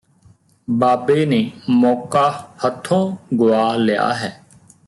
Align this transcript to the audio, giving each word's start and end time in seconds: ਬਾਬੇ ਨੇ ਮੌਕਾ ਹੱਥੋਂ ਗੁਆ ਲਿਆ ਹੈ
ਬਾਬੇ 0.67 1.25
ਨੇ 1.25 1.51
ਮੌਕਾ 1.69 2.29
ਹੱਥੋਂ 2.65 3.15
ਗੁਆ 3.33 3.75
ਲਿਆ 3.75 4.13
ਹੈ 4.13 4.33